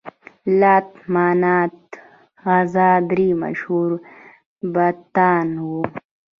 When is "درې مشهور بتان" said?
3.09-5.47